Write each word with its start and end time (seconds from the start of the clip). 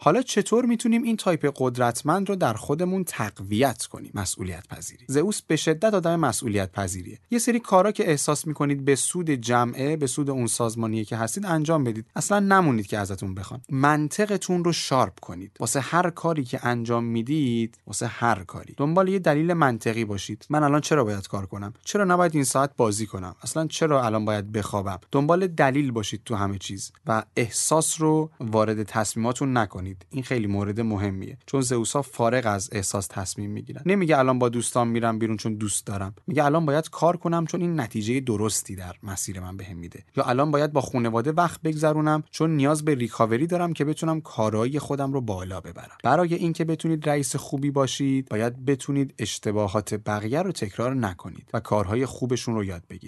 حالا 0.00 0.22
چطور 0.22 0.64
می‌تونیم 0.64 1.02
این 1.02 1.16
تایپ 1.16 1.52
قدرتمند 1.56 2.28
رو 2.28 2.36
در 2.36 2.54
خودمون 2.54 3.04
تقویت 3.04 3.86
کنیم؟ 3.86 4.10
مسئولیت 4.14 4.68
پذیری 4.68 5.04
زئوس 5.08 5.42
به 5.42 5.56
شدت 5.56 5.94
آدم 5.94 6.20
مسئولیت 6.20 6.72
پذیریه 6.72 7.18
یه 7.30 7.38
سری 7.38 7.60
کارا 7.60 7.92
که 7.92 8.10
احساس 8.10 8.46
می‌کنید 8.46 8.84
به 8.84 8.94
سود 8.94 9.30
جمعه 9.30 9.96
به 9.96 10.06
سود 10.06 10.30
اون 10.30 10.46
سازمانیه 10.46 11.04
که 11.04 11.16
هستید 11.16 11.46
انجام 11.46 11.84
بدید. 11.84 12.06
اصلا 12.16 12.40
نمونید 12.40 12.86
که 12.86 12.98
ازتون 12.98 13.34
بخوان. 13.34 13.60
منطقتون 13.70 14.64
رو 14.64 14.72
sharp 14.72 15.20
کنید. 15.20 15.56
واسه 15.60 15.80
هر 15.80 16.10
کاری 16.10 16.44
که 16.44 16.66
انجام 16.66 17.04
می‌دید 17.04 17.78
واسه 17.86 18.06
هر 18.06 18.44
کاری. 18.44 18.74
دنبال 18.76 19.08
یه 19.08 19.18
دلیل 19.18 19.52
منطقی 19.52 20.04
باشید. 20.04 20.46
من 20.50 20.62
الان 20.62 20.80
چرا 20.80 21.04
باید 21.04 21.28
کار 21.28 21.46
کنم؟ 21.46 21.74
چرا 21.84 22.04
نباید 22.04 22.34
این 22.34 22.44
ساعت 22.44 22.70
بازی 22.76 23.06
کنم؟ 23.06 23.34
اصلا 23.42 23.66
چرا 23.66 24.04
الان 24.04 24.24
باید 24.24 24.52
بخوابم؟ 24.52 24.98
دنبال 25.12 25.46
دلیل 25.46 25.90
باشید 25.90 26.22
تو 26.24 26.34
همه 26.34 26.58
چیز. 26.58 26.92
و 27.06 27.22
احساس 27.36 28.00
رو 28.00 28.30
وارد 28.40 28.82
تصمیماتون 28.82 29.56
نکنید. 29.56 29.87
این 30.10 30.22
خیلی 30.22 30.46
مورد 30.46 30.80
مهمیه. 30.80 31.38
چون 31.46 31.60
زئوسا 31.60 32.02
فارغ 32.02 32.46
از 32.46 32.68
احساس 32.72 33.06
تصمیم 33.06 33.50
می‌گیرن. 33.50 33.82
نمیگه 33.86 34.18
الان 34.18 34.38
با 34.38 34.48
دوستان 34.48 34.88
میرم 34.88 35.18
بیرون 35.18 35.36
چون 35.36 35.54
دوست 35.54 35.86
دارم. 35.86 36.14
میگه 36.26 36.44
الان 36.44 36.66
باید 36.66 36.90
کار 36.90 37.16
کنم 37.16 37.46
چون 37.46 37.60
این 37.60 37.80
نتیجه 37.80 38.20
درستی 38.20 38.76
در 38.76 38.94
مسیر 39.02 39.40
من 39.40 39.56
بهم 39.56 39.76
میده. 39.76 40.04
یا 40.16 40.24
الان 40.24 40.50
باید 40.50 40.72
با 40.72 40.80
خانواده 40.80 41.32
وقت 41.32 41.62
بگذرونم 41.62 42.22
چون 42.30 42.56
نیاز 42.56 42.84
به 42.84 42.94
ریکاوری 42.94 43.46
دارم 43.46 43.72
که 43.72 43.84
بتونم 43.84 44.20
کارایی 44.20 44.78
خودم 44.78 45.12
رو 45.12 45.20
بالا 45.20 45.60
ببرم. 45.60 45.96
برای 46.04 46.34
اینکه 46.34 46.64
بتونید 46.64 47.08
رئیس 47.08 47.36
خوبی 47.36 47.70
باشید 47.70 48.28
باید 48.28 48.64
بتونید 48.64 49.14
اشتباهات 49.18 49.94
بقیه 49.94 50.42
رو 50.42 50.52
تکرار 50.52 50.94
نکنید 50.94 51.50
و 51.54 51.60
کارهای 51.60 52.06
خوبشون 52.06 52.54
رو 52.54 52.64
یاد 52.64 52.82
بگیرید. 52.90 52.98